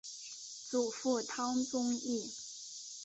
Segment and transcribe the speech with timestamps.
[0.67, 2.33] 祖父汤宗义。